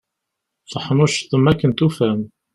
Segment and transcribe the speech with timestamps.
[0.71, 2.19] Teḥnuccḍem akken tufam.